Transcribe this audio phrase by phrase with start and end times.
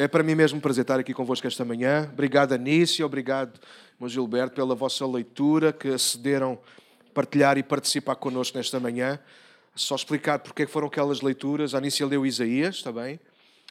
[0.00, 2.08] É para mim mesmo um prazer estar aqui convosco esta manhã.
[2.12, 3.58] Obrigado, Anícia, obrigado,
[3.98, 6.56] meu Gilberto, pela vossa leitura, que acederam
[7.12, 9.18] partilhar e participar connosco nesta manhã.
[9.74, 11.74] Só explicar porque é foram aquelas leituras.
[11.74, 13.18] A Anícia leu Isaías, está bem?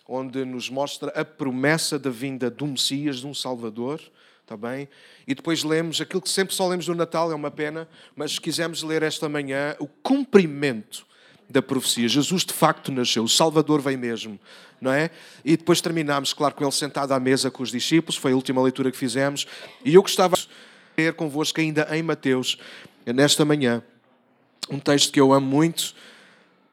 [0.06, 4.02] Onde nos mostra a promessa da vinda um Messias, de um Salvador,
[4.42, 4.90] está bem?
[5.26, 7.88] E depois lemos aquilo que sempre só lemos no Natal, é uma pena,
[8.18, 11.08] mas quisemos ler esta manhã o cumprimento
[11.50, 12.08] da profecia.
[12.08, 14.40] Jesus de facto nasceu, o Salvador veio mesmo,
[14.82, 15.10] não é?
[15.46, 18.62] E depois terminámos, claro, com ele sentado à mesa com os discípulos, foi a última
[18.62, 19.48] leitura que fizemos,
[19.84, 20.48] e eu gostava de
[20.98, 22.58] ler convosco ainda em Mateus,
[23.06, 23.82] nesta manhã,
[24.70, 25.96] um texto que eu amo muito,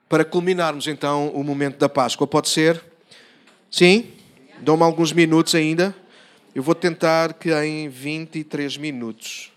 [0.08, 2.26] para culminarmos então o momento da Páscoa.
[2.26, 2.82] Pode ser?
[3.70, 4.12] Sim?
[4.60, 5.94] Dão-me alguns minutos ainda.
[6.54, 9.50] Eu vou tentar que em 23 minutos.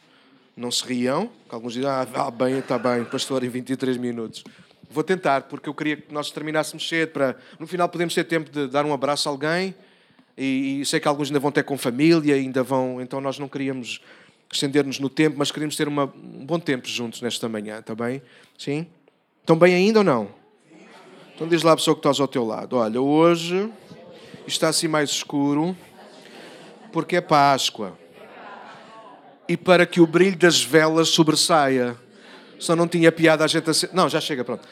[0.55, 4.43] Não se riam, que alguns dizem, ah, bem, está bem, pastor, em 23 minutos.
[4.89, 8.49] Vou tentar, porque eu queria que nós terminássemos cedo para no final podemos ter tempo
[8.49, 9.75] de dar um abraço a alguém.
[10.37, 13.01] E, e sei que alguns ainda vão ter com família, ainda vão.
[13.01, 14.01] Então nós não queríamos
[14.51, 18.21] estender-nos no tempo, mas queríamos ter uma, um bom tempo juntos nesta manhã, está bem?
[18.57, 18.87] Sim?
[19.41, 20.29] Estão bem ainda ou não?
[21.35, 23.69] Então diz lá a pessoa que estás ao teu lado: Olha, hoje
[24.47, 25.75] está assim mais escuro
[26.91, 27.97] porque é Páscoa.
[29.47, 31.95] E para que o brilho das velas sobressaia.
[32.59, 33.95] Só não tinha piada a gente acender.
[33.95, 34.67] Não, já chega, pronto.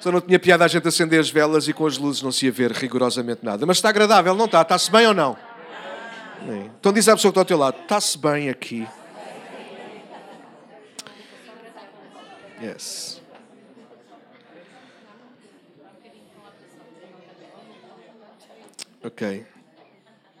[0.00, 2.46] Só não tinha piada a gente acender as velas e com as luzes não se
[2.46, 3.66] ia ver rigorosamente nada.
[3.66, 4.62] Mas está agradável, não está?
[4.62, 5.36] Está-se bem ou não?
[6.80, 8.88] Então diz à pessoa que está ao teu lado: está-se bem aqui.
[12.62, 13.20] Yes.
[19.02, 19.46] Ok.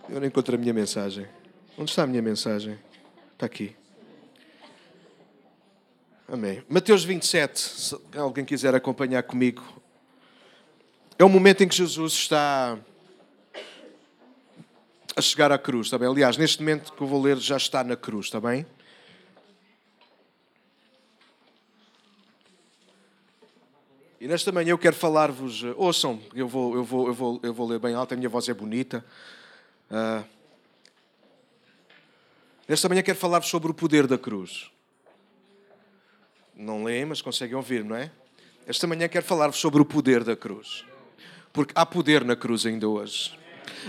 [0.08, 1.26] Eu não encontro a minha mensagem.
[1.78, 2.78] Onde está a minha mensagem?
[3.32, 3.74] Está aqui.
[6.32, 6.62] Amém.
[6.68, 9.64] Mateus 27, se alguém quiser acompanhar comigo,
[11.18, 12.78] é o momento em que Jesus está
[15.16, 16.06] a chegar à cruz, está bem?
[16.06, 18.64] Aliás, neste momento que eu vou ler já está na cruz, está bem?
[24.20, 27.68] E nesta manhã eu quero falar-vos, ouçam, eu vou, eu, vou, eu, vou, eu vou
[27.68, 29.04] ler bem alto, a minha voz é bonita.
[29.90, 30.24] Uh,
[32.68, 34.70] nesta manhã quero falar-vos sobre o poder da cruz
[36.60, 38.10] não leem, mas conseguem ouvir, não é?
[38.66, 40.84] Esta manhã quero falar-vos sobre o poder da cruz.
[41.52, 43.32] Porque há poder na cruz ainda hoje.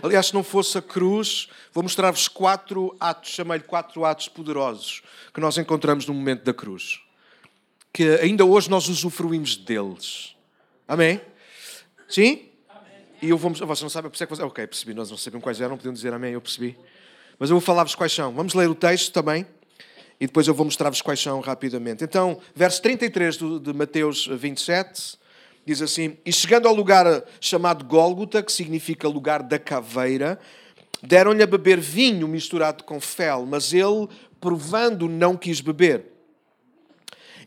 [0.01, 5.41] Aliás, se não fosse a cruz, vou mostrar-vos quatro atos, chamei-lhe quatro atos poderosos, que
[5.41, 7.01] nós encontramos no momento da cruz.
[7.91, 10.35] Que ainda hoje nós usufruímos deles.
[10.87, 11.19] Amém?
[12.07, 12.47] Sim?
[13.21, 13.53] E eu vou.
[13.53, 14.39] Vocês não sabem, é que vocês.
[14.39, 16.77] Ok, percebi, nós não sabemos quais eram, podiam dizer amém, eu percebi.
[17.37, 18.31] Mas eu vou falar-vos quais são.
[18.33, 19.45] Vamos ler o texto também
[20.21, 22.03] e depois eu vou mostrar-vos quais são rapidamente.
[22.03, 25.17] Então, verso 33 de Mateus 27
[25.65, 30.39] diz assim: E chegando ao lugar chamado Gólgota, que significa lugar da caveira,
[31.01, 34.07] deram-lhe a beber vinho misturado com fel, mas ele,
[34.39, 36.05] provando, não quis beber.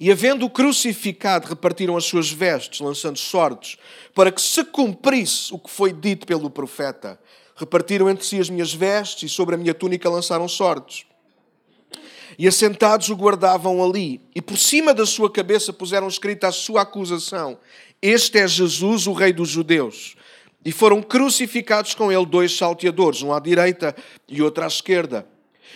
[0.01, 3.79] E havendo-o crucificado, repartiram as suas vestes, lançando sortes,
[4.12, 7.21] para que se cumprisse o que foi dito pelo profeta.
[7.55, 11.06] Repartiram entre si as minhas vestes e sobre a minha túnica lançaram sortes
[12.39, 14.21] e assentados o guardavam ali.
[14.34, 17.59] E por cima da sua cabeça puseram escrita a sua acusação:
[18.00, 20.17] Este é Jesus, o Rei dos Judeus.
[20.65, 23.94] E foram crucificados com ele dois salteadores, um à direita
[24.27, 25.27] e outro à esquerda.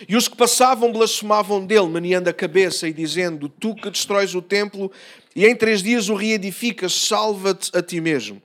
[0.07, 4.41] E os que passavam blasfemavam dele, meneando a cabeça e dizendo: Tu que destróis o
[4.41, 4.91] templo
[5.35, 8.41] e em três dias o reedificas, salva-te a ti mesmo.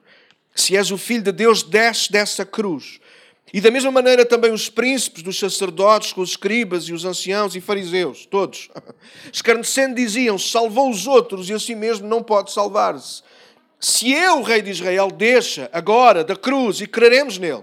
[0.54, 3.00] Se és o filho de Deus, desce dessa cruz.
[3.54, 7.54] E da mesma maneira também os príncipes dos sacerdotes, com os escribas e os anciãos
[7.54, 8.68] e fariseus, todos,
[9.32, 13.22] escarnecendo diziam, salvou os outros e assim mesmo não pode salvar-se.
[13.78, 17.62] Se eu, rei de Israel, deixa agora da cruz e creremos nele,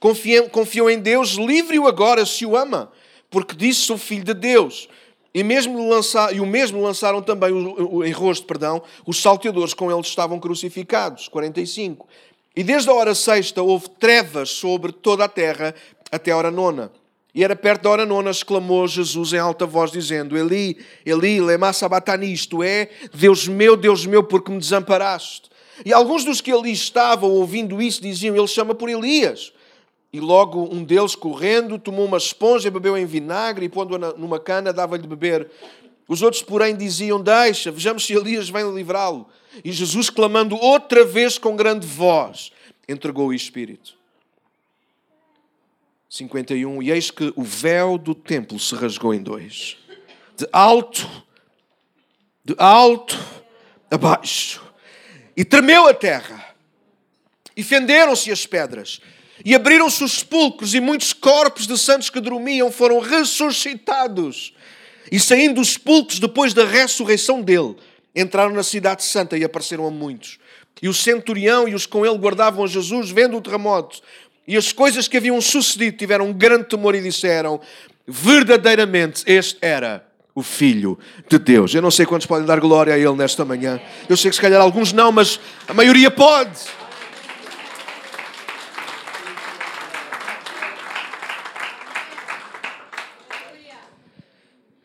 [0.00, 2.90] confiam, em Deus, livre-o agora se o ama,
[3.28, 4.88] porque disse sou filho de Deus.
[5.34, 9.74] E, mesmo lançar, e o mesmo lançaram também, o, o, em rosto, perdão, os salteadores
[9.74, 11.28] com eles estavam crucificados.
[11.28, 12.08] 45.
[12.60, 15.74] E desde a hora sexta houve trevas sobre toda a terra
[16.12, 16.92] até a hora nona.
[17.34, 20.76] E era perto da hora nona, exclamou Jesus em alta voz, dizendo: Eli,
[21.06, 25.48] Eli, lema sabatani, isto é, Deus meu, Deus meu, porque me desamparaste.
[25.86, 29.54] E alguns dos que ali estavam ouvindo isso diziam: Ele chama por Elias.
[30.12, 34.70] E logo um deles, correndo, tomou uma esponja, bebeu em vinagre e, pondo-a numa cana,
[34.70, 35.50] dava-lhe de beber.
[36.06, 39.26] Os outros, porém, diziam: Deixa, vejamos se Elias vem livrá-lo.
[39.64, 42.52] E Jesus, clamando outra vez com grande voz,
[42.88, 43.98] entregou o Espírito.
[46.08, 46.82] 51.
[46.82, 49.76] E eis que o véu do templo se rasgou em dois,
[50.36, 51.08] de alto,
[52.44, 53.18] de alto
[53.90, 54.62] a baixo,
[55.36, 56.54] e tremeu a terra,
[57.56, 59.00] e fenderam-se as pedras,
[59.44, 64.52] E abriram-se os sepulcros, e muitos corpos de santos que dormiam foram ressuscitados.
[65.10, 67.76] E saindo dos sepulcros depois da ressurreição dele,
[68.14, 70.38] entraram na cidade santa e apareceram a muitos.
[70.82, 74.00] E o centurião e os com ele guardavam a Jesus, vendo o terremoto
[74.50, 77.60] e as coisas que haviam sucedido, tiveram um grande temor e disseram:
[78.04, 80.04] verdadeiramente este era
[80.34, 80.98] o Filho
[81.28, 81.72] de Deus.
[81.72, 83.80] Eu não sei quantos podem dar glória a Ele nesta manhã.
[84.08, 86.58] Eu sei que se calhar alguns não, mas a maioria pode.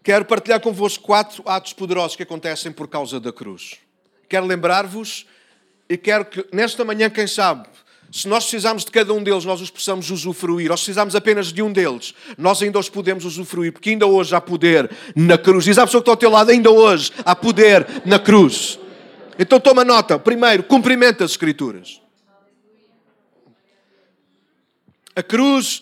[0.06, 3.78] Quero partilhar convosco quatro atos poderosos que acontecem por causa da cruz.
[4.30, 5.26] Quero lembrar-vos
[5.90, 7.68] e quero que nesta manhã, quem sabe,
[8.12, 10.70] se nós precisarmos de cada um deles, nós os possamos usufruir.
[10.70, 14.36] Ou se precisarmos apenas de um deles, nós ainda os podemos usufruir, porque ainda hoje
[14.36, 15.66] há poder na cruz.
[15.66, 18.78] Diz à pessoa que está ao teu lado, ainda hoje há poder na cruz.
[19.40, 20.20] Então toma nota.
[20.20, 22.00] Primeiro, cumprimenta as Escrituras.
[25.16, 25.82] A cruz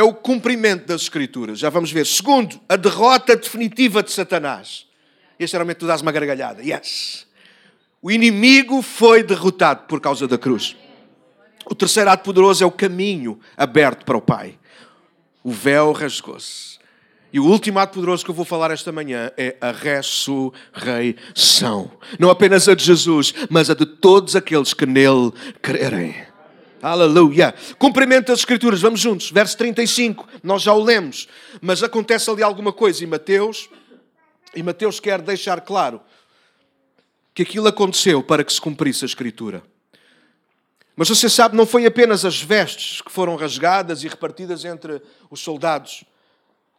[0.00, 1.58] é o cumprimento das Escrituras.
[1.58, 2.06] Já vamos ver.
[2.06, 4.86] Segundo, a derrota definitiva de Satanás.
[5.38, 6.62] Este era o momento que tu dás uma gargalhada.
[6.62, 7.26] Yes.
[8.00, 10.74] O inimigo foi derrotado por causa da cruz.
[11.66, 14.58] O terceiro ato poderoso é o caminho aberto para o Pai.
[15.44, 16.80] O véu rasgou-se.
[17.32, 21.92] E o último ato poderoso que eu vou falar esta manhã é a ressurreição.
[22.18, 25.30] Não apenas a de Jesus, mas a de todos aqueles que nele
[25.60, 26.29] crerem.
[26.82, 27.54] Aleluia.
[27.78, 28.80] Cumprimento as Escrituras.
[28.80, 29.30] Vamos juntos.
[29.30, 30.26] Verso 35.
[30.42, 31.28] Nós já o lemos.
[31.60, 33.04] Mas acontece ali alguma coisa.
[33.04, 33.68] E Mateus,
[34.54, 36.00] e Mateus quer deixar claro
[37.34, 39.62] que aquilo aconteceu para que se cumprisse a Escritura.
[40.96, 45.00] Mas você sabe, não foi apenas as vestes que foram rasgadas e repartidas entre
[45.30, 46.04] os soldados.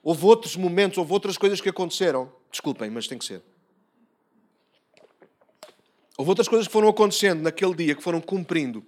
[0.04, 2.32] Houve outros momentos, houve outras coisas que aconteceram.
[2.52, 3.42] Desculpem, mas tem que ser.
[6.18, 8.86] Houve outras coisas que foram acontecendo naquele dia, que foram cumprindo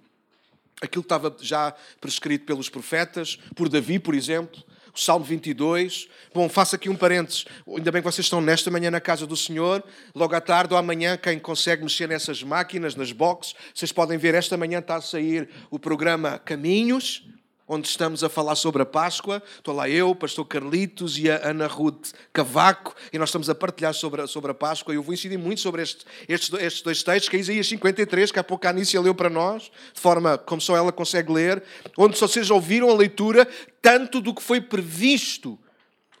[0.80, 4.62] aquilo estava já prescrito pelos profetas, por Davi, por exemplo,
[4.94, 6.08] o Salmo 22.
[6.32, 7.44] Bom, faço aqui um parênteses.
[7.66, 9.82] Ainda bem que vocês estão nesta manhã na casa do Senhor.
[10.14, 14.34] Logo à tarde ou amanhã, quem consegue mexer nessas máquinas, nas boxes, vocês podem ver,
[14.34, 17.24] esta manhã está a sair o programa Caminhos
[17.66, 19.42] onde estamos a falar sobre a Páscoa.
[19.56, 23.54] Estou lá eu, o pastor Carlitos e a Ana Ruth Cavaco, e nós estamos a
[23.54, 24.92] partilhar sobre a, sobre a Páscoa.
[24.92, 28.30] E eu vou incidir muito sobre este, estes, estes dois textos, que é Isaías 53,
[28.30, 31.62] que há pouco a Anícia leu para nós, de forma como só ela consegue ler,
[31.96, 33.48] onde só vocês ouviram a leitura,
[33.80, 35.58] tanto do que foi previsto.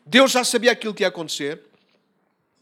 [0.06, 1.73] Deus já sabia aquilo que ia acontecer.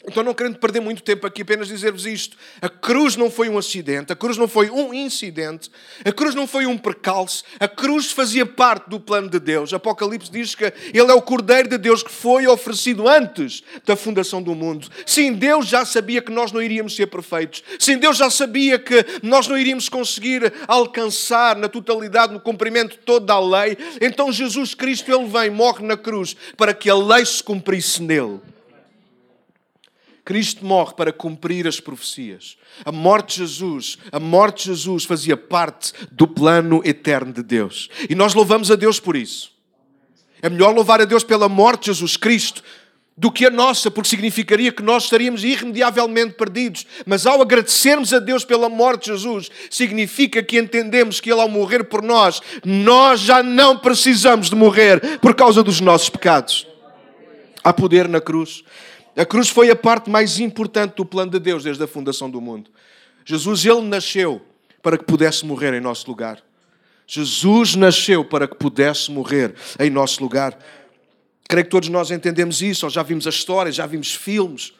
[0.04, 3.56] Então, não querendo perder muito tempo aqui, apenas dizer-vos isto: a cruz não foi um
[3.56, 5.70] acidente, a cruz não foi um incidente,
[6.04, 9.72] a cruz não foi um percalço, a cruz fazia parte do plano de Deus.
[9.72, 14.42] Apocalipse diz que Ele é o Cordeiro de Deus que foi oferecido antes da fundação
[14.42, 14.88] do mundo.
[15.06, 17.62] Sim, Deus já sabia que nós não iríamos ser perfeitos.
[17.78, 23.32] Sim, Deus já sabia que nós não iríamos conseguir alcançar na totalidade, no cumprimento toda
[23.34, 23.78] a lei.
[24.00, 28.51] Então, Jesus Cristo, Ele vem, morre na cruz para que a lei se cumprisse nele.
[30.24, 32.56] Cristo morre para cumprir as profecias.
[32.84, 37.88] A morte de Jesus, a morte de Jesus fazia parte do plano eterno de Deus.
[38.08, 39.52] E nós louvamos a Deus por isso.
[40.40, 42.62] É melhor louvar a Deus pela morte de Jesus Cristo
[43.16, 46.86] do que a nossa, porque significaria que nós estaríamos irremediavelmente perdidos.
[47.04, 51.48] Mas ao agradecermos a Deus pela morte de Jesus, significa que entendemos que Ele, ao
[51.48, 56.66] morrer por nós, nós já não precisamos de morrer por causa dos nossos pecados.
[57.62, 58.64] Há poder na cruz.
[59.16, 62.40] A cruz foi a parte mais importante do plano de Deus desde a fundação do
[62.40, 62.70] mundo.
[63.24, 64.40] Jesus, ele nasceu
[64.82, 66.42] para que pudesse morrer em nosso lugar.
[67.06, 70.58] Jesus nasceu para que pudesse morrer em nosso lugar.
[71.46, 74.72] Creio que todos nós entendemos isso, já vimos a história, já vimos filmes.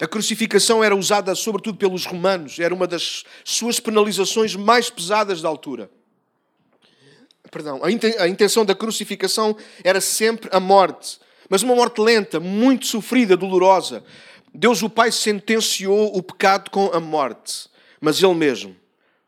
[0.00, 5.48] A crucificação era usada sobretudo pelos romanos, era uma das suas penalizações mais pesadas da
[5.48, 5.88] altura.
[7.50, 13.36] Perdão, a intenção da crucificação era sempre a morte mas uma morte lenta, muito sofrida,
[13.36, 14.04] dolorosa.
[14.52, 17.68] Deus, o Pai, sentenciou o pecado com a morte,
[18.00, 18.74] mas Ele mesmo,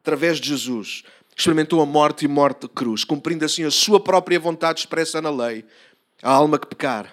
[0.01, 1.03] através de Jesus,
[1.37, 5.31] experimentou a morte e morte de cruz, cumprindo assim a sua própria vontade expressa na
[5.31, 5.65] lei.
[6.23, 7.13] A alma que pecar,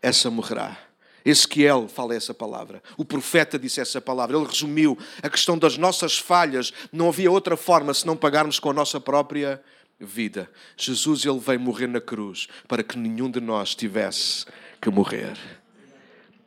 [0.00, 0.78] essa morrerá.
[1.24, 2.80] Ezequiel fala essa palavra.
[2.96, 4.36] O profeta disse essa palavra.
[4.36, 6.72] Ele resumiu a questão das nossas falhas.
[6.92, 9.60] Não havia outra forma se não pagarmos com a nossa própria
[9.98, 10.50] vida.
[10.76, 14.44] Jesus ele veio morrer na cruz para que nenhum de nós tivesse
[14.80, 15.36] que morrer.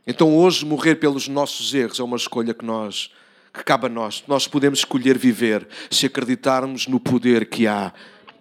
[0.06, 3.12] Então hoje morrer pelos nossos erros é uma escolha que nós
[3.54, 4.24] que cabe a nós.
[4.28, 7.94] Nós podemos escolher viver se acreditarmos no poder que há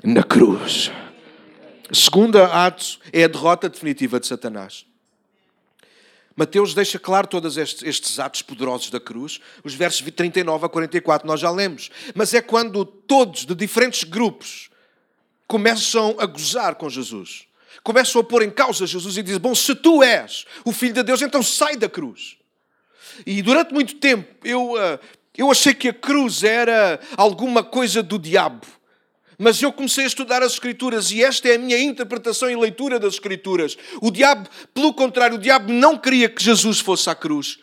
[0.04, 0.90] na cruz.
[1.92, 4.84] Segunda ato é a derrota definitiva de Satanás.
[6.36, 11.26] Mateus deixa claro todos estes, estes, atos poderosos da cruz, os versos 39 a 44
[11.26, 11.90] nós já lemos.
[12.14, 14.70] Mas é quando todos, de diferentes grupos,
[15.48, 17.46] começam a gozar com Jesus.
[17.82, 21.02] Começam a pôr em causa Jesus e dizem: Bom, se tu és o Filho de
[21.02, 22.36] Deus, então sai da cruz.
[23.26, 24.98] E durante muito tempo eu, uh,
[25.36, 28.66] eu achei que a cruz era alguma coisa do diabo.
[29.40, 32.98] Mas eu comecei a estudar as Escrituras e esta é a minha interpretação e leitura
[32.98, 33.76] das Escrituras.
[34.02, 37.60] O diabo, pelo contrário, o diabo não queria que Jesus fosse à cruz.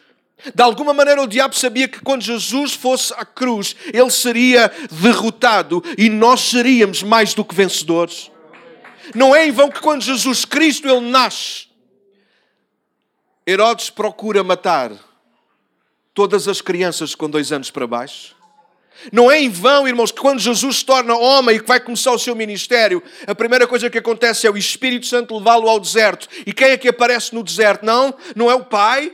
[0.54, 5.84] De alguma maneira, o diabo sabia que quando Jesus fosse à cruz, ele seria derrotado
[5.98, 8.30] e nós seríamos mais do que vencedores.
[9.14, 11.68] Não é em vão que quando Jesus Cristo ele nasce,
[13.48, 14.92] Herodes procura matar
[16.14, 18.36] todas as crianças com dois anos para baixo.
[19.12, 22.12] Não é em vão, irmãos, que quando Jesus se torna homem e que vai começar
[22.12, 26.28] o seu ministério, a primeira coisa que acontece é o Espírito Santo levá-lo ao deserto.
[26.46, 27.86] E quem é que aparece no deserto?
[27.86, 29.14] Não, não é o Pai,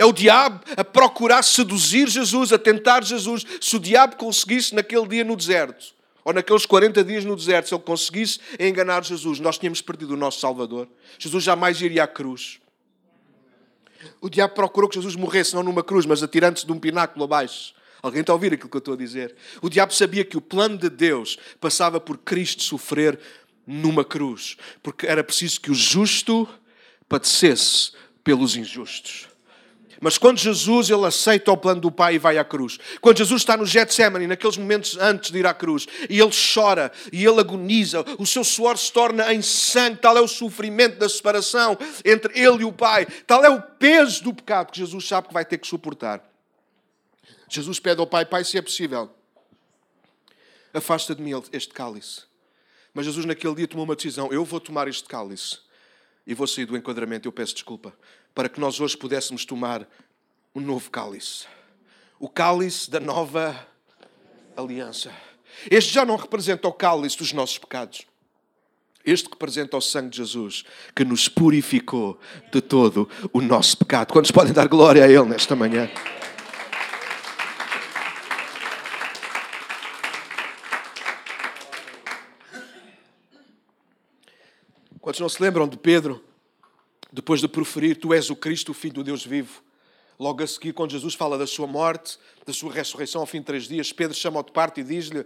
[0.00, 3.44] é o diabo a procurar seduzir Jesus, a tentar Jesus.
[3.60, 5.92] Se o diabo conseguisse naquele dia no deserto,
[6.24, 10.16] ou naqueles 40 dias no deserto, se ele conseguisse enganar Jesus, nós tínhamos perdido o
[10.16, 10.88] nosso Salvador.
[11.18, 12.60] Jesus jamais iria à cruz.
[14.22, 17.74] O diabo procurou que Jesus morresse, não numa cruz, mas atirando-se de um pináculo abaixo.
[18.00, 19.36] Alguém está a ouvir aquilo que eu estou a dizer?
[19.60, 23.20] O diabo sabia que o plano de Deus passava por Cristo sofrer
[23.66, 26.48] numa cruz, porque era preciso que o justo
[27.06, 27.92] padecesse
[28.24, 29.29] pelos injustos.
[30.00, 33.42] Mas quando Jesus ele aceita o plano do Pai e vai à cruz, quando Jesus
[33.42, 37.38] está no Getsemane, naqueles momentos antes de ir à cruz, e ele chora e ele
[37.38, 42.38] agoniza, o seu suor se torna em sangue, tal é o sofrimento da separação entre
[42.40, 45.44] ele e o Pai, tal é o peso do pecado que Jesus sabe que vai
[45.44, 46.24] ter que suportar.
[47.46, 49.10] Jesus pede ao Pai: Pai, se é possível,
[50.72, 52.22] afasta de mim este cálice.
[52.94, 55.58] Mas Jesus, naquele dia, tomou uma decisão: eu vou tomar este cálice
[56.26, 57.28] e vou sair do enquadramento.
[57.28, 57.92] Eu peço desculpa
[58.34, 59.86] para que nós hoje pudéssemos tomar
[60.54, 61.46] um novo cálice
[62.20, 63.66] o cálice da nova
[64.54, 65.10] aliança.
[65.70, 68.02] Este já não representa o cálice dos nossos pecados.
[69.02, 72.20] Este representa o sangue de Jesus que nos purificou
[72.52, 74.12] de todo o nosso pecado.
[74.12, 75.90] Quantos podem dar glória a Ele nesta manhã?
[85.00, 86.22] Quantos não se lembram de Pedro
[87.12, 89.62] depois de proferir: Tu és o Cristo, o Filho do Deus vivo.
[90.18, 93.46] Logo a seguir, quando Jesus fala da sua morte, da sua ressurreição ao fim de
[93.46, 95.24] três dias, Pedro chama-o de parte e diz-lhe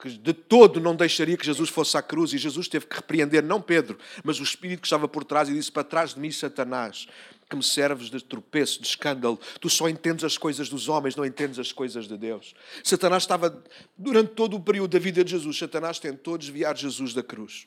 [0.00, 3.42] que de todo não deixaria que Jesus fosse à cruz e Jesus teve que repreender
[3.42, 6.30] não Pedro, mas o Espírito que estava por trás e disse: Para trás de mim,
[6.30, 7.08] Satanás,
[7.48, 9.40] que me serves de tropeço, de escândalo.
[9.60, 12.54] Tu só entendes as coisas dos homens, não entendes as coisas de Deus.
[12.84, 13.62] Satanás estava,
[13.96, 17.66] durante todo o período da vida de Jesus, Satanás tentou desviar Jesus da cruz.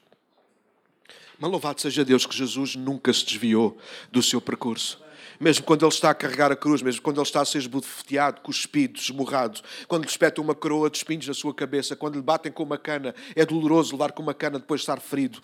[1.42, 3.76] Mas louvado seja Deus que Jesus nunca se desviou
[4.12, 5.02] do seu percurso.
[5.40, 8.42] Mesmo quando ele está a carregar a cruz, mesmo quando ele está a ser esbofeteado,
[8.42, 12.52] cuspido, esmurrado, quando lhe espetam uma coroa de espinhos na sua cabeça, quando lhe batem
[12.52, 15.42] com uma cana, é doloroso levar com uma cana depois de estar ferido.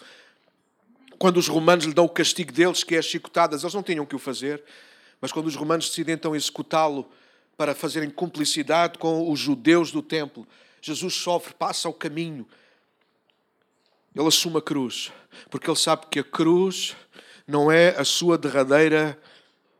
[1.17, 4.05] Quando os romanos lhe dão o castigo deles, que é as chicotadas, eles não tinham
[4.05, 4.63] que o fazer,
[5.19, 7.09] mas quando os romanos decidem então executá-lo
[7.57, 10.47] para fazerem cumplicidade com os judeus do templo,
[10.79, 12.47] Jesus sofre, passa o caminho,
[14.17, 15.12] ele assume a cruz,
[15.50, 16.95] porque ele sabe que a cruz
[17.47, 19.17] não é a sua derradeira,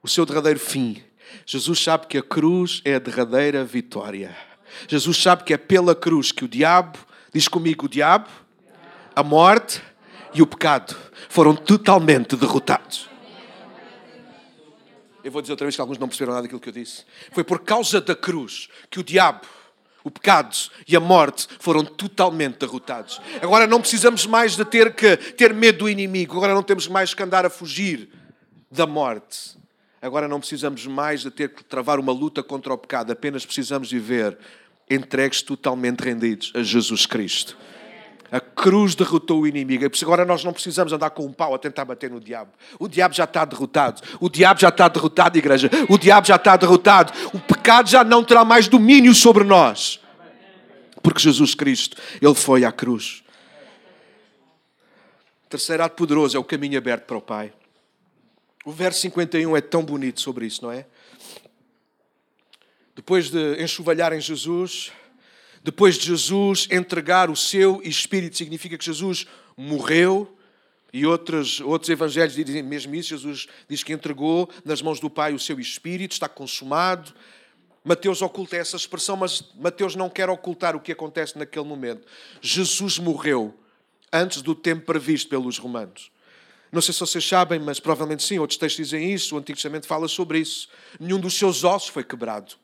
[0.02, 1.04] o seu derradeiro fim.
[1.46, 4.36] Jesus sabe que a cruz é a derradeira vitória.
[4.88, 7.00] Jesus sabe que é pela cruz que o diabo,
[7.34, 8.30] diz comigo, o diabo,
[9.16, 9.82] a morte
[10.34, 10.96] e o pecado
[11.30, 13.10] foram totalmente derrotados.
[15.24, 17.04] Eu vou dizer outra vez que alguns não perceberam nada daquilo que eu disse.
[17.32, 19.46] Foi por causa da cruz que o diabo
[20.04, 20.56] o pecado
[20.88, 23.22] e a morte foram totalmente derrotados.
[23.42, 26.38] Agora não precisamos mais de ter que ter medo do inimigo.
[26.38, 28.10] Agora não temos mais que andar a fugir
[28.72, 29.58] da morte.
[30.02, 33.12] Agora não precisamos mais de ter que travar uma luta contra o pecado.
[33.12, 34.38] Apenas precisamos viver
[34.90, 37.58] entregues totalmente rendidos a Jesus Cristo.
[38.32, 39.86] A cruz derrotou o inimigo.
[40.02, 42.52] Agora nós não precisamos andar com um pau a tentar bater no diabo.
[42.78, 44.02] O diabo já está derrotado.
[44.20, 45.70] O diabo já está derrotado, igreja.
[45.88, 47.14] O diabo já está derrotado.
[47.34, 50.02] O pecado já não terá mais domínio sobre nós.
[51.02, 53.24] Porque Jesus Cristo, Ele foi à cruz.
[55.50, 57.54] Terceiro ato poderoso é o caminho aberto para o Pai.
[58.66, 60.86] O verso 51 é tão bonito sobre isso, não é?
[62.94, 64.92] Depois de enxovalharem Jesus,
[65.64, 70.34] depois de Jesus entregar o seu espírito, significa que Jesus morreu.
[70.94, 73.10] E outros, outros evangelhos dizem mesmo isso.
[73.10, 77.14] Jesus diz que entregou nas mãos do Pai o seu espírito, está consumado.
[77.84, 82.06] Mateus oculta essa expressão, mas Mateus não quer ocultar o que acontece naquele momento.
[82.42, 83.54] Jesus morreu
[84.12, 86.12] antes do tempo previsto pelos romanos.
[86.72, 89.88] Não sei se vocês sabem, mas provavelmente sim, outros textos dizem isso, o Antigo Testamento
[89.88, 90.68] fala sobre isso.
[91.00, 92.56] Nenhum dos seus ossos foi quebrado.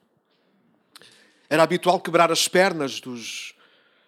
[1.54, 3.54] Era habitual quebrar as pernas dos,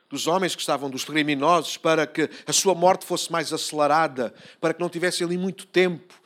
[0.09, 4.73] dos homens que estavam, dos criminosos, para que a sua morte fosse mais acelerada, para
[4.73, 6.19] que não tivesse ali muito tempo.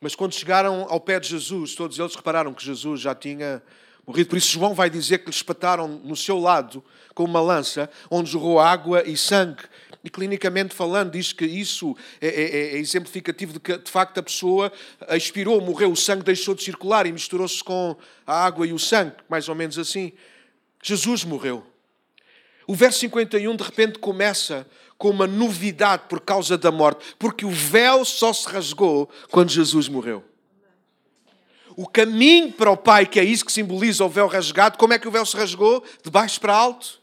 [0.00, 3.60] Mas quando chegaram ao pé de Jesus, todos eles repararam que Jesus já tinha
[4.06, 4.30] morrido.
[4.30, 8.30] Por isso, João vai dizer que lhe espataram no seu lado com uma lança, onde
[8.30, 9.64] jorrou água e sangue.
[10.04, 14.22] E clinicamente falando, diz que isso é, é, é exemplificativo de que, de facto, a
[14.22, 14.72] pessoa
[15.10, 19.16] expirou, morreu, o sangue deixou de circular e misturou-se com a água e o sangue,
[19.28, 20.12] mais ou menos assim.
[20.82, 21.64] Jesus morreu.
[22.66, 24.66] O verso 51 de repente começa
[24.98, 29.88] com uma novidade por causa da morte, porque o véu só se rasgou quando Jesus
[29.88, 30.24] morreu.
[31.76, 34.98] O caminho para o Pai, que é isso que simboliza o véu rasgado, como é
[34.98, 35.82] que o véu se rasgou?
[36.02, 37.00] De baixo para alto?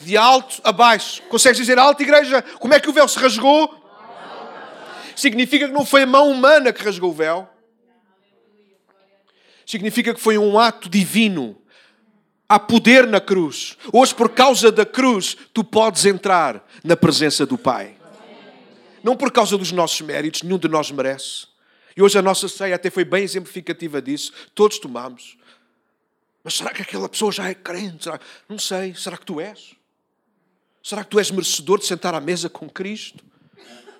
[0.00, 1.22] De alto a baixo.
[1.24, 2.42] Consegues dizer alto, igreja?
[2.58, 3.82] Como é que o véu se rasgou?
[5.14, 7.48] Significa que não foi a mão humana que rasgou o véu.
[9.66, 11.56] Significa que foi um ato divino
[12.48, 13.76] Há poder na cruz.
[13.92, 17.96] Hoje, por causa da cruz, tu podes entrar na presença do Pai.
[19.02, 21.46] Não por causa dos nossos méritos, nenhum de nós merece.
[21.96, 24.32] E hoje a nossa ceia até foi bem exemplificativa disso.
[24.54, 25.36] Todos tomamos.
[26.42, 28.04] Mas será que aquela pessoa já é crente?
[28.04, 28.20] Será?
[28.48, 28.94] Não sei.
[28.94, 29.74] Será que tu és?
[30.82, 33.24] Será que tu és merecedor de sentar à mesa com Cristo?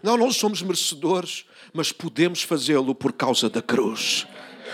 [0.02, 4.26] Não, não somos merecedores, mas podemos fazê-lo por causa da cruz.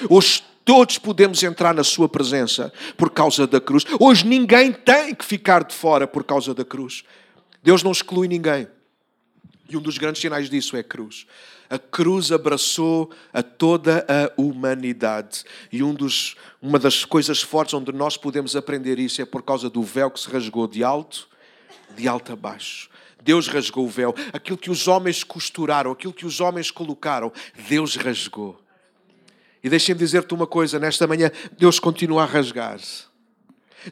[0.09, 3.85] Hoje Todos podemos entrar na Sua presença por causa da cruz.
[3.99, 7.03] Hoje ninguém tem que ficar de fora por causa da cruz.
[7.61, 8.69] Deus não exclui ninguém.
[9.69, 11.27] E um dos grandes sinais disso é a cruz.
[11.69, 15.43] A cruz abraçou a toda a humanidade.
[15.73, 19.69] E um dos, uma das coisas fortes onde nós podemos aprender isso é por causa
[19.69, 21.29] do véu que se rasgou de alto,
[21.97, 22.89] de alto a baixo.
[23.21, 24.15] Deus rasgou o véu.
[24.33, 27.33] Aquilo que os homens costuraram, aquilo que os homens colocaram,
[27.69, 28.60] Deus rasgou.
[29.63, 33.11] E deixem-me dizer-te uma coisa: nesta manhã, Deus continua a rasgar-se.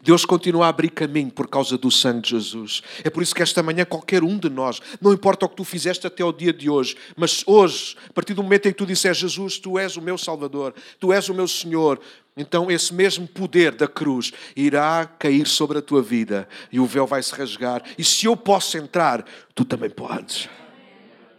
[0.02, 2.82] Deus continua a abrir caminho por causa do sangue de Jesus.
[3.02, 5.64] É por isso que esta manhã qualquer um de nós, não importa o que tu
[5.64, 8.87] fizeste até o dia de hoje, mas hoje, a partir do momento em que tu
[8.87, 11.99] disseres Jesus, tu és o meu Salvador, tu és o meu Senhor,
[12.36, 17.06] então esse mesmo poder da cruz irá cair sobre a tua vida e o véu
[17.06, 17.82] vai se rasgar.
[17.97, 20.49] E se eu posso entrar, tu também podes.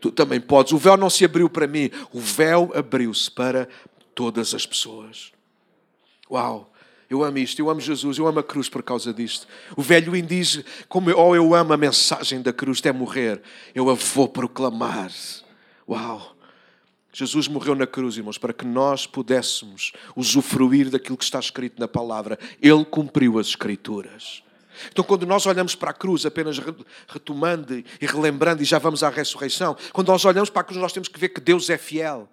[0.01, 0.71] Tu também podes.
[0.71, 3.67] O véu não se abriu para mim, o véu abriu-se para
[4.19, 5.31] todas as pessoas.
[6.29, 6.69] Uau!
[7.09, 9.47] Eu amo isto, eu amo Jesus, eu amo a cruz por causa disto.
[9.77, 13.41] O velho diz, como oh, eu amo a mensagem da cruz, até morrer,
[13.73, 15.09] eu a vou proclamar.
[15.87, 16.35] Uau!
[17.13, 21.87] Jesus morreu na cruz, irmãos, para que nós pudéssemos usufruir daquilo que está escrito na
[21.87, 22.37] palavra.
[22.61, 24.43] Ele cumpriu as Escrituras.
[24.91, 26.59] Então, quando nós olhamos para a cruz, apenas
[27.07, 30.91] retomando e relembrando, e já vamos à ressurreição, quando nós olhamos para a cruz, nós
[30.91, 32.29] temos que ver que Deus é fiel.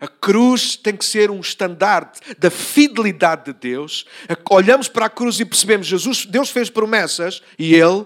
[0.00, 4.04] A cruz tem que ser um estandarte da fidelidade de Deus.
[4.50, 8.04] Olhamos para a cruz e percebemos Jesus, Deus fez promessas e ele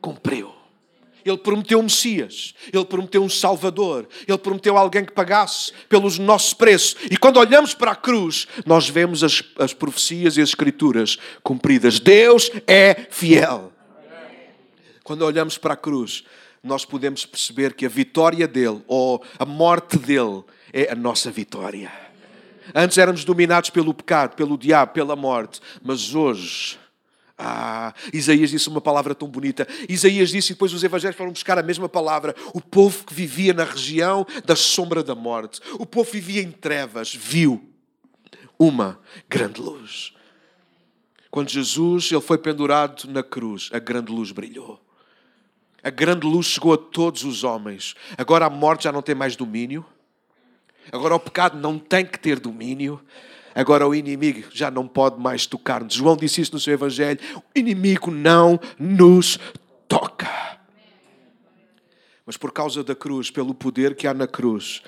[0.00, 0.60] cumpriu.
[1.24, 6.54] Ele prometeu um Messias, ele prometeu um Salvador, ele prometeu alguém que pagasse pelos nossos
[6.54, 6.96] preços.
[7.10, 12.00] E quando olhamos para a cruz, nós vemos as, as profecias e as escrituras cumpridas.
[12.00, 13.72] Deus é fiel.
[15.04, 16.24] Quando olhamos para a cruz,
[16.62, 21.90] nós podemos perceber que a vitória dele ou a morte dele é a nossa vitória.
[22.74, 26.78] Antes éramos dominados pelo pecado, pelo diabo, pela morte, mas hoje.
[27.42, 29.66] Ah, Isaías disse uma palavra tão bonita.
[29.88, 32.34] Isaías disse, e depois os evangelhos foram buscar a mesma palavra.
[32.52, 37.14] O povo que vivia na região da sombra da morte, o povo vivia em trevas,
[37.14, 37.66] viu
[38.58, 40.12] uma grande luz.
[41.30, 44.78] Quando Jesus ele foi pendurado na cruz, a grande luz brilhou.
[45.82, 47.94] A grande luz chegou a todos os homens.
[48.18, 49.86] Agora a morte já não tem mais domínio.
[50.92, 53.00] Agora o pecado não tem que ter domínio.
[53.54, 55.94] Agora o inimigo já não pode mais tocar-nos.
[55.94, 59.38] João disse isso no seu Evangelho: o inimigo não nos
[59.88, 60.28] toca.
[62.24, 64.82] Mas por causa da cruz, pelo poder que há na cruz,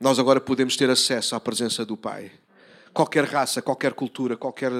[0.00, 2.30] nós agora podemos ter acesso à presença do Pai.
[2.94, 4.72] Qualquer raça, qualquer cultura, qualquer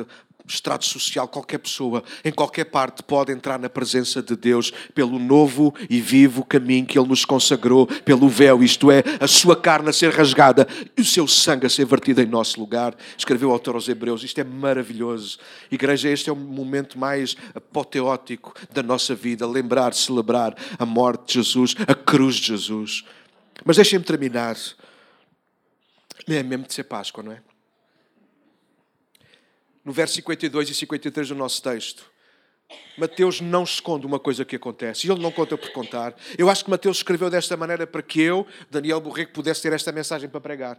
[0.54, 5.74] estrato social, qualquer pessoa, em qualquer parte, pode entrar na presença de Deus pelo novo
[5.88, 9.92] e vivo caminho que Ele nos consagrou, pelo véu, isto é, a sua carne a
[9.92, 12.96] ser rasgada e o seu sangue a ser vertido em nosso lugar.
[13.16, 15.38] Escreveu o autor aos Hebreus, isto é maravilhoso.
[15.70, 21.34] Igreja, este é o momento mais apoteótico da nossa vida, lembrar, celebrar a morte de
[21.34, 23.04] Jesus, a cruz de Jesus.
[23.64, 24.56] Mas deixem-me terminar.
[26.26, 27.47] É mesmo de ser Páscoa, não é?
[29.88, 32.04] No verso 52 e 53 do nosso texto,
[32.98, 35.10] Mateus não esconde uma coisa que acontece.
[35.10, 36.14] Ele não conta por contar.
[36.36, 39.90] Eu acho que Mateus escreveu desta maneira para que eu, Daniel Borrego, pudesse ter esta
[39.90, 40.78] mensagem para pregar.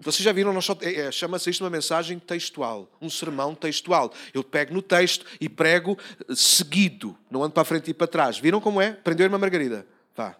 [0.00, 4.14] Vocês já viram, é, é, chama-se isto uma mensagem textual, um sermão textual.
[4.32, 5.98] Eu pego no texto e prego
[6.34, 8.38] seguido, não ando para a frente e para trás.
[8.38, 8.92] Viram como é?
[8.92, 9.86] Prendeu-me a Margarida.
[10.16, 10.34] Vá.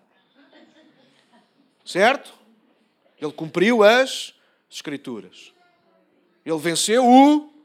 [1.84, 2.32] Certo?
[3.20, 4.32] Ele cumpriu as
[4.70, 5.52] Escrituras.
[6.44, 7.57] Ele venceu o,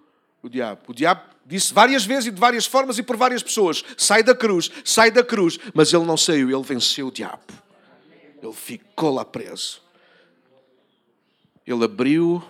[0.44, 0.82] o diabo.
[0.90, 4.36] O diabo disse várias vezes e de várias formas e por várias pessoas: sai da
[4.36, 5.58] cruz, sai da cruz.
[5.74, 7.42] Mas ele não saiu, ele venceu o diabo.
[8.42, 9.82] Ele ficou lá preso.
[11.66, 12.44] Ele abriu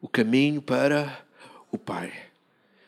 [0.00, 1.24] o caminho para
[1.72, 2.12] o Pai.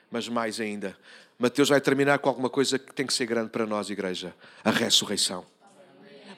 [0.08, 0.96] Mas mais ainda,
[1.38, 4.70] Mateus vai terminar com alguma coisa que tem que ser grande para nós, igreja: a
[4.70, 5.44] ressurreição.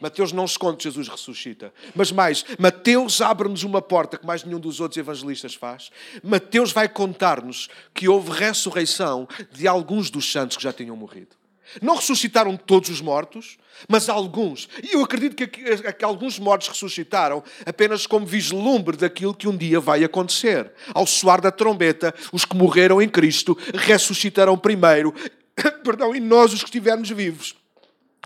[0.04, 1.72] Mateus não esconde que Jesus ressuscita.
[1.94, 5.90] Mas mais, Mateus abre-nos uma porta que mais nenhum dos outros evangelistas faz.
[6.22, 11.34] Mateus vai contar-nos que houve ressurreição de alguns dos santos que já tinham morrido.
[11.80, 13.56] Não ressuscitaram todos os mortos,
[13.88, 14.68] mas alguns.
[14.82, 19.56] E eu acredito que, que, que, alguns mortos ressuscitaram apenas como vislumbre daquilo que um
[19.56, 20.70] dia vai acontecer.
[20.92, 25.14] Ao soar da trombeta, os que morreram em Cristo ressuscitarão primeiro,
[25.82, 27.56] perdão, e nós, os que estivermos vivos,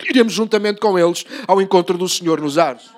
[0.06, 2.90] iremos juntamente com eles ao encontro do Senhor nos ares.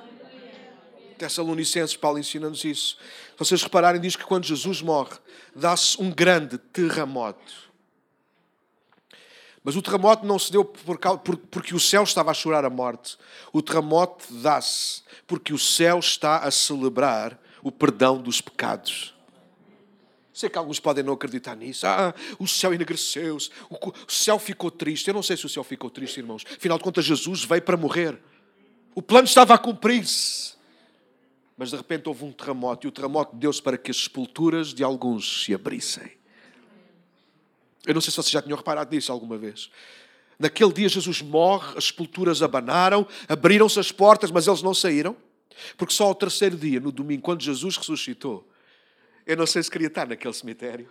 [1.19, 2.97] Tessalonicenses, Paulo ensina-nos isso.
[2.97, 5.17] Se vocês repararem, diz que quando Jesus morre,
[5.55, 7.71] dá-se um grande terremoto
[9.63, 10.99] mas o terremoto não se deu por,
[11.51, 13.19] porque o céu estava a chorar a morte.
[13.53, 19.15] O terremoto dá-se porque o céu está a celebrar o perdão dos pecados.
[20.41, 21.87] Sei que alguns podem não acreditar nisso.
[21.87, 25.07] Ah, o céu enegreceu-se, o céu ficou triste.
[25.09, 26.47] Eu não sei se o céu ficou triste, irmãos.
[26.57, 28.19] Afinal de contas, Jesus veio para morrer.
[28.95, 30.55] O plano estava a cumprir-se.
[31.59, 34.83] Mas de repente houve um terremoto, e o terremoto deu-se para que as sepulturas de
[34.83, 36.11] alguns se abrissem.
[37.87, 39.71] Eu não sei se vocês já tinham reparado nisso alguma vez.
[40.39, 45.15] Naquele dia Jesus morre, as sepulturas abanaram, abriram-se as portas, mas eles não saíram.
[45.77, 48.50] Porque só ao terceiro dia, no domingo, quando Jesus ressuscitou,
[49.31, 50.91] eu não sei se queria estar naquele cemitério.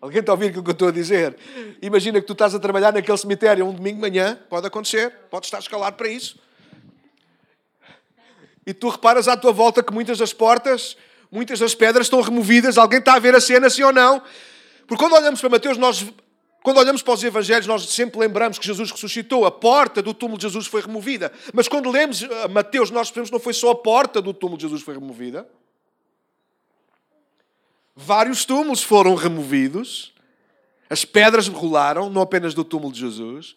[0.00, 1.36] Alguém está a ouvir o que eu estou a dizer?
[1.82, 5.46] Imagina que tu estás a trabalhar naquele cemitério um domingo de manhã, pode acontecer, pode
[5.46, 6.38] estar escalado para isso.
[8.64, 10.96] E tu reparas à tua volta que muitas das portas,
[11.28, 14.22] muitas das pedras estão removidas, alguém está a ver a cena, sim ou não?
[14.86, 16.06] Porque quando olhamos para Mateus, nós,
[16.62, 20.38] quando olhamos para os Evangelhos, nós sempre lembramos que Jesus ressuscitou, a porta do túmulo
[20.38, 21.32] de Jesus foi removida.
[21.52, 24.62] Mas quando lemos Mateus, nós percebemos que não foi só a porta do túmulo de
[24.62, 25.48] Jesus foi removida.
[27.94, 30.12] Vários túmulos foram removidos,
[30.88, 33.54] as pedras rolaram, não apenas do túmulo de Jesus.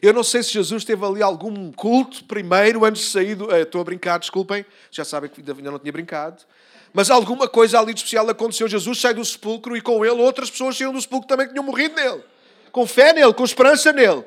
[0.00, 3.52] Eu não sei se Jesus teve ali algum culto primeiro, antes de sair do...
[3.52, 6.44] Eh, estou a brincar, desculpem, já sabem que ainda não tinha brincado.
[6.92, 8.68] Mas alguma coisa ali de especial aconteceu.
[8.68, 11.64] Jesus sai do sepulcro e com ele outras pessoas saíram do sepulcro também que tinham
[11.64, 12.22] morrido nele.
[12.72, 14.24] Com fé nele, com esperança nele.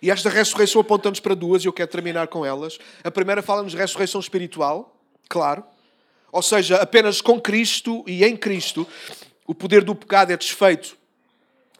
[0.00, 2.78] E esta ressurreição aponta-nos para duas e eu quero terminar com elas.
[3.02, 4.94] A primeira fala-nos de ressurreição espiritual,
[5.28, 5.64] claro.
[6.34, 8.84] Ou seja, apenas com Cristo e em Cristo
[9.46, 10.96] o poder do pecado é desfeito.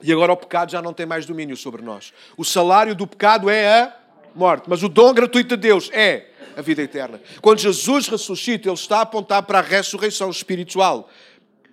[0.01, 2.13] E agora o pecado já não tem mais domínio sobre nós.
[2.37, 3.97] O salário do pecado é a
[4.33, 7.21] morte, mas o dom gratuito de Deus é a vida eterna.
[7.41, 11.11] Quando Jesus ressuscita, ele está a apontar para a ressurreição espiritual.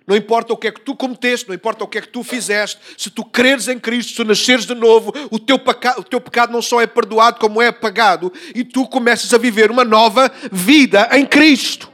[0.04, 2.24] Não importa o que é que tu cometeste, não importa o que é que tu
[2.24, 6.20] fizeste, se tu creres em Cristo, se nasceres de novo, o teu, pecado, o teu
[6.20, 10.32] pecado não só é perdoado, como é apagado, e tu começas a viver uma nova
[10.50, 11.91] vida em Cristo.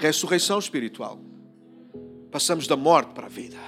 [0.00, 1.20] Ressurreição espiritual.
[2.32, 3.58] Passamos da morte para a vida.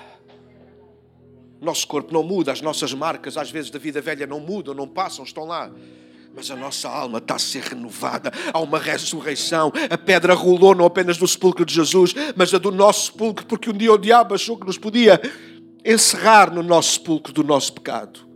[1.60, 4.88] Nosso corpo não muda, as nossas marcas, às vezes, da vida velha não mudam, não
[4.88, 5.70] passam, estão lá
[6.34, 8.32] mas a nossa alma está a ser renovada.
[8.54, 9.70] Há uma ressurreição.
[9.90, 13.68] A pedra rolou não apenas do sepulcro de Jesus, mas a do nosso sepulcro, porque
[13.68, 15.20] um dia o diabo achou que nos podia
[15.84, 18.31] encerrar no nosso sepulcro do nosso pecado.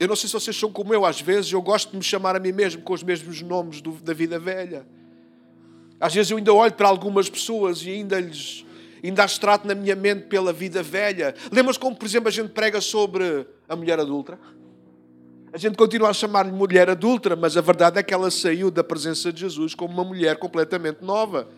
[0.00, 2.34] Eu não sei se vocês são como eu, às vezes eu gosto de me chamar
[2.34, 4.86] a mim mesmo com os mesmos nomes do, da vida velha.
[6.00, 8.64] Às vezes eu ainda olho para algumas pessoas e ainda lhes
[9.04, 11.34] ainda as trato na minha mente pela vida velha.
[11.52, 14.38] Lembras como, por exemplo, a gente prega sobre a mulher adulta?
[15.52, 18.84] A gente continua a chamar-lhe mulher adulta, mas a verdade é que ela saiu da
[18.84, 21.48] presença de Jesus como uma mulher completamente nova.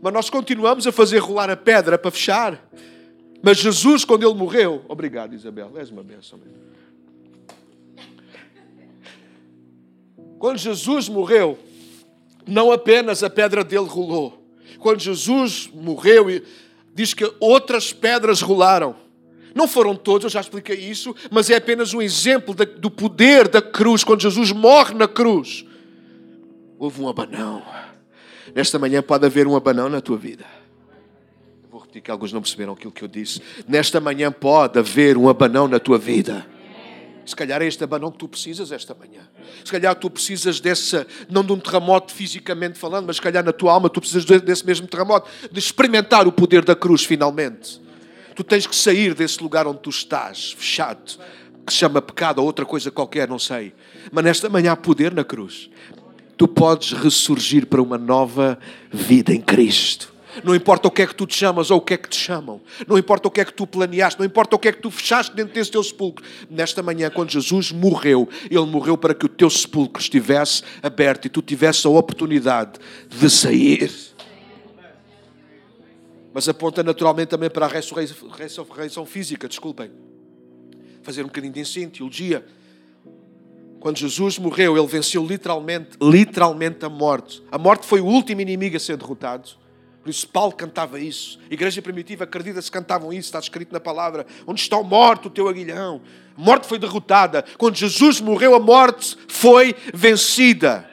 [0.00, 2.66] Mas nós continuamos a fazer rolar a pedra para fechar.
[3.42, 6.38] Mas Jesus, quando ele morreu, obrigado Isabel, és uma bênção.
[10.38, 11.58] Quando Jesus morreu,
[12.46, 14.42] não apenas a pedra dele rolou.
[14.78, 16.26] Quando Jesus morreu,
[16.94, 18.96] diz que outras pedras rolaram.
[19.54, 23.62] Não foram todos, eu já expliquei isso, mas é apenas um exemplo do poder da
[23.62, 24.02] cruz.
[24.02, 25.64] Quando Jesus morre na cruz,
[26.78, 27.62] houve um abanão.
[28.54, 30.44] Nesta manhã pode haver um abanão na tua vida.
[31.94, 33.40] E que alguns não perceberam aquilo que eu disse.
[33.68, 36.44] Nesta manhã pode haver um abanão na tua vida.
[37.26, 39.22] Se calhar é este abanão que tu precisas esta manhã.
[39.64, 43.52] Se calhar tu precisas dessa, não de um terremoto fisicamente falando, mas se calhar na
[43.52, 47.80] tua alma tu precisas desse mesmo terremoto, de experimentar o poder da cruz finalmente.
[48.34, 51.18] Tu tens que sair desse lugar onde tu estás, fechado,
[51.64, 53.72] que se chama pecado ou outra coisa qualquer, não sei.
[54.12, 55.70] Mas nesta manhã há poder na cruz.
[56.36, 58.58] Tu podes ressurgir para uma nova
[58.92, 60.13] vida em Cristo.
[60.42, 62.16] Não importa o que é que tu te chamas ou o que é que te
[62.16, 62.60] chamam.
[62.88, 64.18] Não importa o que é que tu planeaste.
[64.18, 66.24] Não importa o que é que tu fechaste dentro desse teu sepulcro.
[66.50, 71.28] Nesta manhã, quando Jesus morreu, Ele morreu para que o teu sepulcro estivesse aberto e
[71.28, 73.92] tu tivesse a oportunidade de sair.
[76.32, 79.90] Mas aponta naturalmente também para a ressurreição, física, desculpem.
[81.02, 82.44] Fazer um bocadinho de ensino, teologia.
[83.78, 87.42] Quando Jesus morreu, ele venceu literalmente, literalmente a morte.
[87.52, 89.50] A morte foi o último inimigo a ser derrotado.
[90.06, 91.38] Isso Paulo cantava isso.
[91.50, 94.26] Igreja primitiva acredita-se cantavam isso, está escrito na palavra.
[94.46, 96.02] Onde está o morto, o teu aguilhão?
[96.36, 97.44] A morte foi derrotada.
[97.56, 100.88] Quando Jesus morreu, a morte foi vencida.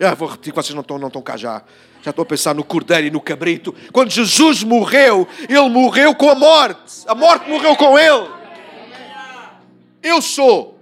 [0.00, 1.62] Ah, vou repetir vocês não estão, não estão cá já.
[2.02, 3.72] Já estou a pensar no cordeiro e no cabrito.
[3.92, 7.04] Quando Jesus morreu, ele morreu com a morte.
[7.06, 8.28] A morte morreu com ele.
[10.02, 10.80] Eu sou,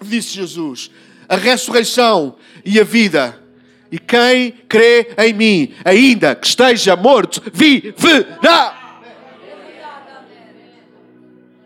[0.00, 0.90] disse Jesus,
[1.28, 3.47] a ressurreição e a vida.
[3.90, 9.02] E quem crê em mim, ainda que esteja morto, viverá.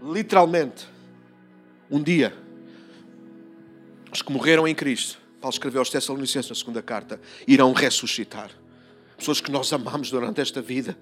[0.03, 0.87] Literalmente,
[1.91, 2.33] um dia,
[4.13, 8.51] os que morreram em Cristo, Paulo escreveu aos Tessalonicenses na segunda carta, irão ressuscitar.
[9.17, 10.97] Pessoas que nós amamos durante esta vida,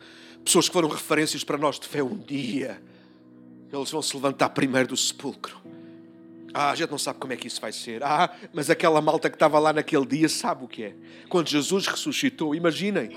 [0.44, 2.80] pessoas que foram referências para nós de fé um dia,
[3.72, 5.60] eles vão se levantar primeiro do sepulcro
[6.52, 8.02] ah, a gente não sabe como é que isso vai ser.
[8.02, 10.94] Ah, mas aquela malta que estava lá naquele dia sabe o que é.
[11.28, 13.16] Quando Jesus ressuscitou, imaginem.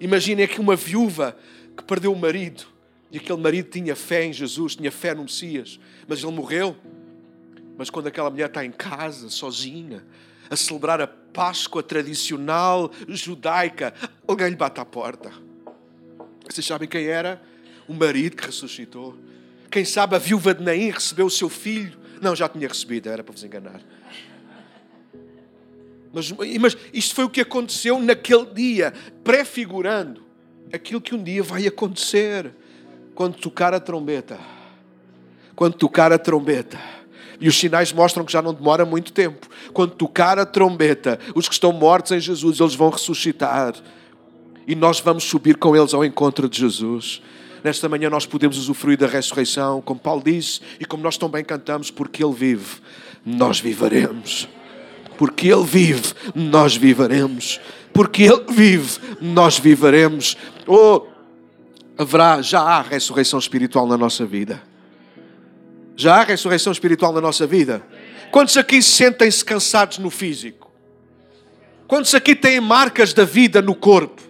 [0.00, 1.36] Imaginem que uma viúva
[1.76, 2.66] que perdeu o marido
[3.10, 6.76] e aquele marido tinha fé em Jesus, tinha fé no Messias, mas ele morreu.
[7.78, 10.04] Mas quando aquela mulher está em casa, sozinha,
[10.50, 13.94] a celebrar a Páscoa tradicional judaica,
[14.26, 15.32] alguém lhe bate à porta.
[16.48, 17.42] Vocês sabem quem era?
[17.88, 19.16] O marido que ressuscitou.
[19.70, 23.22] Quem sabe a viúva de Naim recebeu o seu filho não, já tinha recebido, era
[23.22, 23.80] para vos enganar.
[26.12, 30.22] Mas, mas isto foi o que aconteceu naquele dia, prefigurando
[30.72, 32.52] aquilo que um dia vai acontecer
[33.14, 34.38] quando tocar a trombeta.
[35.54, 36.78] Quando tocar a trombeta.
[37.40, 39.48] E os sinais mostram que já não demora muito tempo.
[39.72, 43.74] Quando tocar a trombeta, os que estão mortos em Jesus, eles vão ressuscitar.
[44.66, 47.20] E nós vamos subir com eles ao encontro de Jesus.
[47.64, 51.90] Nesta manhã nós podemos usufruir da ressurreição, como Paulo disse, e como nós também cantamos,
[51.90, 52.76] porque Ele vive,
[53.24, 54.46] nós viveremos.
[55.16, 57.58] Porque Ele vive, nós viveremos.
[57.90, 60.36] Porque Ele vive, nós viveremos.
[60.66, 61.06] Oh,
[61.96, 64.62] haverá, já há ressurreição espiritual na nossa vida.
[65.96, 67.82] Já há ressurreição espiritual na nossa vida.
[68.30, 70.70] Quantos aqui sentem-se cansados no físico?
[71.88, 74.23] Quantos aqui têm marcas da vida no corpo?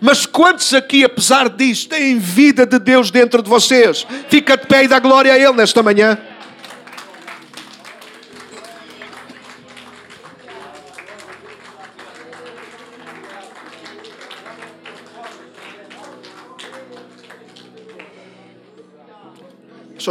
[0.00, 4.06] Mas quantos aqui, apesar disso, têm vida de Deus dentro de vocês?
[4.28, 6.18] Fica de pé e dá glória a Ele nesta manhã.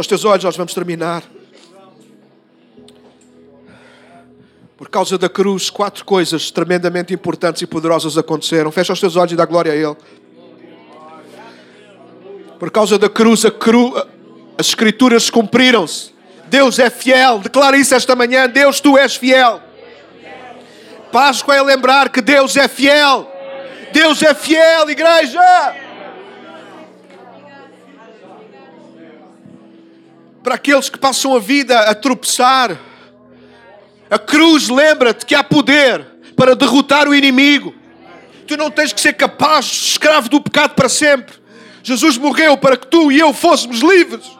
[0.00, 1.22] os teus olhos, nós vamos terminar.
[4.80, 8.72] Por causa da cruz, quatro coisas tremendamente importantes e poderosas aconteceram.
[8.72, 9.94] Fecha os teus olhos e dá glória a Ele.
[12.58, 13.94] Por causa da cruz, cru...
[14.56, 16.14] as Escrituras cumpriram-se.
[16.46, 17.40] Deus é fiel.
[17.40, 18.48] Declara isso esta manhã.
[18.48, 19.60] Deus, tu és fiel.
[21.12, 23.30] Páscoa é lembrar que Deus é fiel.
[23.92, 25.76] Deus é fiel, igreja.
[30.42, 32.89] Para aqueles que passam a vida a tropeçar
[34.10, 36.04] a cruz lembra-te que há poder
[36.36, 37.74] para derrotar o inimigo.
[38.46, 41.34] Tu não tens que ser capaz, escravo do pecado para sempre.
[41.82, 44.38] Jesus morreu para que tu e eu fôssemos livres.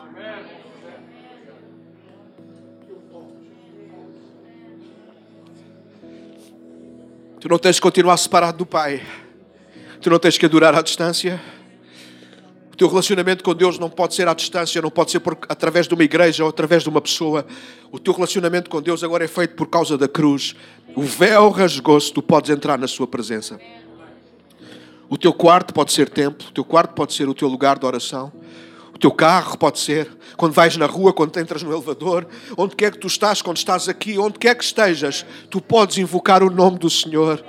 [7.39, 9.01] Tu não tens que continuar separado do Pai.
[10.01, 11.41] Tu não tens que adorar à distância
[12.81, 15.93] teu relacionamento com Deus não pode ser à distância, não pode ser por, através de
[15.93, 17.45] uma igreja ou através de uma pessoa.
[17.91, 20.55] O teu relacionamento com Deus agora é feito por causa da cruz.
[20.95, 23.61] O véu rasgou-se, tu podes entrar na sua presença.
[25.07, 27.85] O teu quarto pode ser templo, o teu quarto pode ser o teu lugar de
[27.85, 28.33] oração.
[28.95, 32.25] O teu carro pode ser, quando vais na rua, quando entras no elevador,
[32.57, 36.41] onde quer que tu estás, quando estás aqui, onde quer que estejas, tu podes invocar
[36.41, 37.45] o nome do Senhor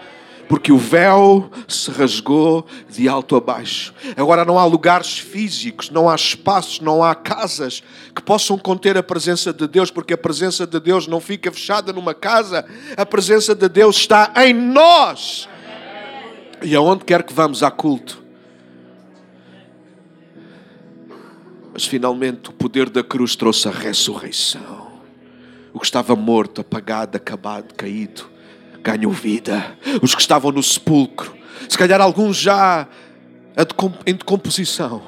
[0.52, 3.94] porque o véu se rasgou de alto a baixo.
[4.14, 7.82] Agora não há lugares físicos, não há espaços, não há casas
[8.14, 11.90] que possam conter a presença de Deus, porque a presença de Deus não fica fechada
[11.90, 15.48] numa casa, a presença de Deus está em nós.
[16.60, 18.22] E aonde quer que vamos, há culto.
[21.72, 25.00] Mas finalmente o poder da cruz trouxe a ressurreição.
[25.72, 28.30] O que estava morto, apagado, acabado, caído,
[28.82, 29.78] ganhou vida.
[30.02, 31.34] Os que estavam no sepulcro,
[31.68, 32.88] se calhar alguns já
[34.06, 35.02] em decomposição.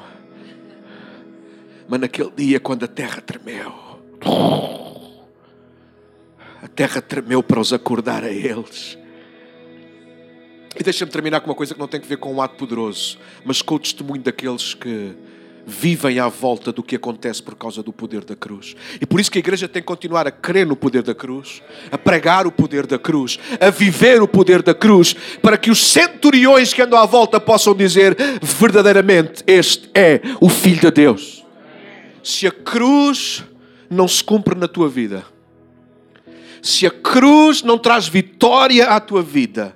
[1.87, 3.73] Mas naquele dia, quando a terra tremeu,
[6.61, 8.97] a terra tremeu para os acordar a eles.
[10.77, 13.17] E deixa-me terminar com uma coisa que não tem a ver com um ato poderoso,
[13.45, 15.15] mas com o testemunho daqueles que
[15.65, 18.75] vivem à volta do que acontece por causa do poder da cruz.
[19.01, 21.61] E por isso que a igreja tem que continuar a crer no poder da cruz,
[21.91, 25.85] a pregar o poder da cruz, a viver o poder da cruz, para que os
[25.85, 31.43] centuriões que andam à volta possam dizer verdadeiramente: Este é o Filho de Deus.
[32.23, 33.43] Se a cruz
[33.89, 35.25] não se cumpre na tua vida,
[36.61, 39.74] se a cruz não traz vitória à tua vida,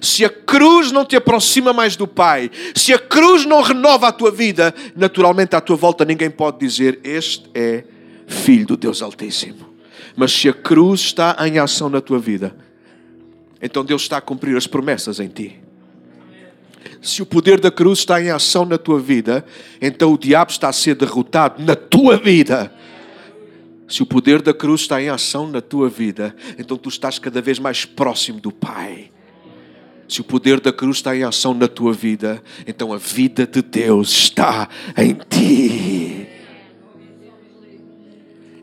[0.00, 4.12] se a cruz não te aproxima mais do Pai, se a cruz não renova a
[4.12, 7.84] tua vida, naturalmente à tua volta ninguém pode dizer: Este é
[8.26, 9.70] Filho do Deus Altíssimo.
[10.16, 12.54] Mas se a cruz está em ação na tua vida,
[13.60, 15.60] então Deus está a cumprir as promessas em ti.
[17.02, 19.44] Se o poder da cruz está em ação na tua vida,
[19.80, 22.72] então o diabo está a ser derrotado na tua vida.
[23.88, 27.40] Se o poder da cruz está em ação na tua vida, então tu estás cada
[27.40, 29.10] vez mais próximo do Pai.
[30.10, 33.62] Se o poder da cruz está em ação na tua vida, então a vida de
[33.62, 34.68] Deus está
[34.98, 36.26] em ti.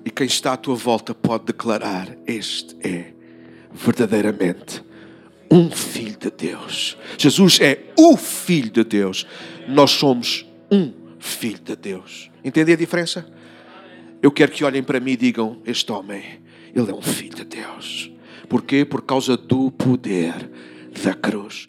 [0.03, 3.13] E quem está à tua volta pode declarar: Este é
[3.71, 4.83] verdadeiramente
[5.49, 6.97] um filho de Deus.
[7.17, 9.25] Jesus é o filho de Deus.
[9.69, 12.29] Nós somos um filho de Deus.
[12.43, 13.25] Entende a diferença?
[14.21, 16.41] Eu quero que olhem para mim e digam: Este homem,
[16.75, 18.11] ele é um filho de Deus.
[18.49, 18.83] Porquê?
[18.83, 21.67] Por causa do poder da cruz.